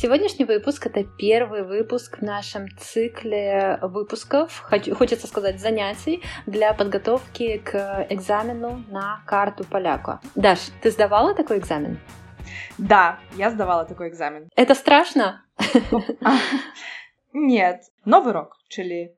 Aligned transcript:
Сегодняшний 0.00 0.46
выпуск– 0.46 0.86
это 0.86 1.04
первый 1.04 1.62
выпуск 1.62 2.20
в 2.20 2.22
нашем 2.22 2.68
цикле 2.78 3.78
выпусков, 3.82 4.64
хочется 4.94 5.26
сказать, 5.26 5.60
занятий 5.60 6.22
для 6.46 6.72
подготовки 6.72 7.58
к 7.58 8.06
экзамену 8.08 8.82
на 8.88 9.22
карту 9.26 9.64
поляка. 9.64 10.22
Даш, 10.34 10.58
ты 10.80 10.90
сдавала 10.90 11.34
такой 11.34 11.58
экзамен? 11.58 11.98
Да, 12.78 13.18
я 13.36 13.50
сдавала 13.50 13.84
такой 13.84 14.08
экзамен. 14.08 14.48
Это 14.56 14.74
страшно? 14.74 15.44
Нет. 17.34 17.82
Новый 18.06 18.32
рок, 18.32 18.56
czyli 18.70 19.10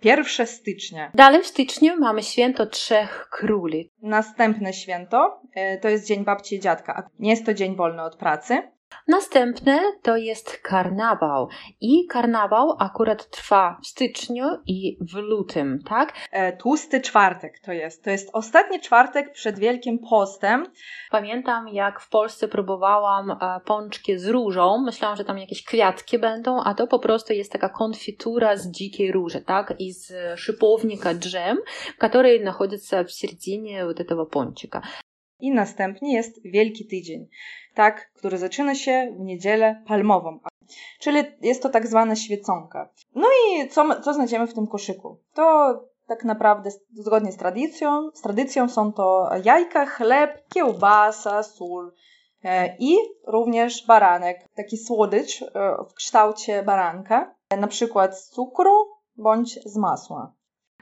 1 0.00 0.46
stycznia. 0.46 1.10
Dalej 1.14 1.42
w 1.42 1.46
styczniu 1.46 1.96
mamy 1.98 2.22
święto 2.22 2.66
Trzech 2.66 3.28
Króli. 3.32 3.90
Następne 4.02 4.72
święto 4.72 5.40
to 5.82 5.88
jest 5.88 6.06
Dzień 6.06 6.24
Babci 6.24 6.54
i 6.54 6.60
Dziadka. 6.60 7.10
Nie 7.18 7.30
jest 7.30 7.46
to 7.46 7.54
dzień 7.54 7.76
wolny 7.76 8.02
od 8.02 8.16
pracy. 8.16 8.73
Następne 9.09 9.79
to 10.01 10.17
jest 10.17 10.57
karnawał. 10.57 11.47
I 11.81 12.07
karnawał 12.07 12.75
akurat 12.79 13.29
trwa 13.29 13.77
w 13.83 13.87
styczniu 13.87 14.45
i 14.67 14.97
w 15.01 15.13
lutym, 15.15 15.79
tak? 15.89 16.13
E, 16.31 16.57
tłusty 16.57 17.01
czwartek 17.01 17.59
to 17.59 17.73
jest. 17.73 18.03
To 18.03 18.09
jest 18.09 18.29
ostatni 18.33 18.79
czwartek 18.79 19.31
przed 19.31 19.59
Wielkim 19.59 19.99
Postem. 20.09 20.65
Pamiętam, 21.11 21.67
jak 21.67 21.99
w 21.99 22.09
Polsce 22.09 22.47
próbowałam 22.47 23.31
e, 23.31 23.59
pączki 23.65 24.17
z 24.17 24.27
różą. 24.27 24.77
Myślałam, 24.77 25.17
że 25.17 25.25
tam 25.25 25.37
jakieś 25.37 25.63
kwiatki 25.63 26.19
będą, 26.19 26.63
a 26.63 26.73
to 26.73 26.87
po 26.87 26.99
prostu 26.99 27.33
jest 27.33 27.51
taka 27.51 27.69
konfitura 27.69 28.57
z 28.57 28.71
dzikiej 28.71 29.11
róży, 29.11 29.41
tak? 29.41 29.73
I 29.79 29.93
z 29.93 30.13
szybownika 30.39 31.13
drzem, 31.13 31.57
który 31.97 32.39
znajduje 32.39 32.79
się 32.79 33.03
w 33.03 33.11
seredinie 33.11 33.85
вот 33.85 33.99
этого 33.99 34.25
пончика. 34.25 34.81
I 35.40 35.50
następnie 35.50 36.14
jest 36.14 36.42
Wielki 36.44 36.86
Tydzień 36.86 37.28
tak, 37.74 38.10
który 38.14 38.38
zaczyna 38.38 38.74
się 38.74 39.14
w 39.16 39.20
niedzielę 39.20 39.82
palmową. 39.86 40.38
Czyli 41.00 41.18
jest 41.40 41.62
to 41.62 41.68
tak 41.68 41.86
zwana 41.86 42.16
świeconka. 42.16 42.88
No 43.14 43.28
i 43.28 43.68
co, 43.68 44.00
co 44.00 44.14
znajdziemy 44.14 44.46
w 44.46 44.54
tym 44.54 44.66
koszyku? 44.66 45.18
To 45.34 45.74
tak 46.06 46.24
naprawdę 46.24 46.70
zgodnie 46.92 47.32
z 47.32 47.36
tradycją, 47.36 48.10
z 48.14 48.20
tradycją 48.20 48.68
są 48.68 48.92
to 48.92 49.30
jajka, 49.44 49.86
chleb, 49.86 50.48
kiełbasa, 50.48 51.42
sól 51.42 51.92
e, 52.44 52.76
i 52.78 52.96
również 53.26 53.86
baranek, 53.86 54.48
taki 54.56 54.76
słodycz 54.76 55.42
e, 55.42 55.46
w 55.90 55.94
kształcie 55.94 56.62
baranka, 56.62 57.34
na 57.58 57.66
przykład 57.66 58.18
z 58.18 58.28
cukru 58.28 58.72
bądź 59.16 59.58
z 59.64 59.76
masła. 59.76 60.32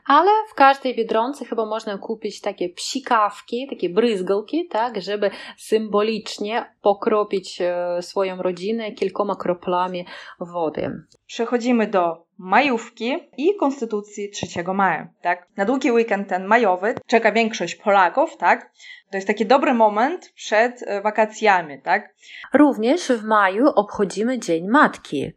Ale 0.06 0.31
w 0.48 0.55
każdej 0.55 0.97
biedronce 0.97 1.45
chyba 1.45 1.67
można 1.67 1.98
kupić 1.98 2.41
takie 2.41 2.69
psikawki, 2.69 3.67
takie 3.70 3.89
bryzgalki, 3.89 4.69
tak, 4.69 5.03
żeby 5.03 5.31
symbolicznie 5.56 6.64
pokropić 6.83 7.61
e, 7.61 8.03
swoją 8.03 8.42
rodzinę 8.42 8.92
kilkoma 8.92 9.36
kroplami 9.36 10.06
wody. 10.41 11.03
Przechodzimy 11.27 11.86
do 11.86 12.27
majówki 12.39 13.17
i 13.36 13.56
Konstytucji 13.56 14.31
3 14.31 14.47
maja, 14.75 15.09
tak? 15.20 15.48
Na 15.56 15.64
długi 15.64 15.92
weekend 15.92 16.28
ten 16.28 16.44
majowy 16.44 16.94
czeka 17.06 17.33
większość 17.33 17.75
Polaków, 17.75 18.37
tak? 18.37 18.72
To 19.11 19.16
jest 19.16 19.27
taki 19.27 19.47
dobry 19.47 19.75
moment 19.75 20.33
przed 20.34 20.83
e, 20.83 21.03
wakacjami, 21.03 21.83
tak? 21.83 22.14
Również 22.55 23.09
w 23.09 23.25
maju 23.25 23.66
obchodzimy 23.66 24.39
Dzień 24.39 24.69
Matki. 24.69 25.33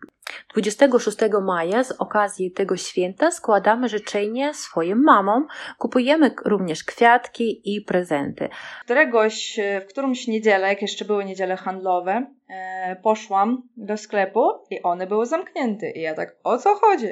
26 0.53 1.17
maja 1.41 1.83
z 1.83 1.91
okazji 1.91 2.51
tego 2.51 2.77
święta 2.77 3.31
składamy 3.31 3.89
życzenia 3.89 4.53
swoim 4.53 5.03
mamom, 5.03 5.47
kupujemy 5.77 6.31
również 6.45 6.83
kwiatki 6.83 7.75
i 7.75 7.81
prezenty. 7.81 8.49
Któregoś, 8.83 9.59
w 9.85 9.89
którąś 9.89 10.27
niedzielę, 10.27 10.67
jak 10.67 10.81
jeszcze 10.81 11.05
były 11.05 11.25
niedziele 11.25 11.57
handlowe, 11.57 12.25
e, 12.49 12.95
poszłam 13.03 13.61
do 13.77 13.97
sklepu 13.97 14.51
i 14.69 14.81
one 14.81 15.07
były 15.07 15.25
zamknięte. 15.25 15.91
I 15.91 16.01
ja 16.01 16.13
tak, 16.13 16.35
o 16.43 16.57
co 16.57 16.75
chodzi? 16.75 17.07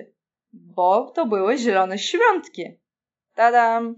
Bo 0.53 1.11
to 1.15 1.25
były 1.25 1.57
zielone 1.57 1.97
świątki. 1.97 2.79
Tadam! 3.35 3.95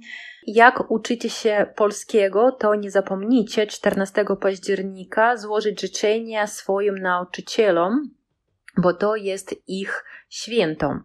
Jak 0.48 0.92
uczycie 0.92 1.30
się 1.30 1.66
polskiego, 1.76 2.52
to 2.52 2.76
nie 2.76 2.92
zapomnijcie 2.92 3.68
14 3.68 4.26
października 4.42 5.38
złożyć 5.38 5.82
życzenia 5.82 6.48
swoim 6.48 6.98
nauczycielom, 6.98 8.10
bo 8.78 8.94
to 8.94 9.16
jest 9.16 9.56
ich 9.68 10.06
święto. 10.30 11.00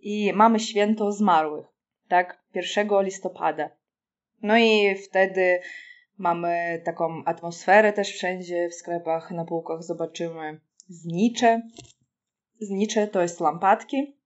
I 0.00 0.32
mamy 0.32 0.60
święto 0.60 1.12
zmarłych, 1.12 1.66
tak? 2.08 2.42
1 2.54 2.88
listopada. 3.02 3.70
No 4.42 4.58
i 4.58 4.96
wtedy 5.08 5.60
mamy 6.18 6.82
taką 6.84 7.24
atmosferę 7.24 7.92
też 7.92 8.08
wszędzie 8.08 8.68
w 8.68 8.74
sklepach, 8.74 9.30
na 9.30 9.44
półkach 9.44 9.82
zobaczymy 9.82 10.60
znicze. 10.88 11.62
Znicze 12.60 13.06
to 13.06 13.22
jest 13.22 13.40
lampadki, 13.40 14.17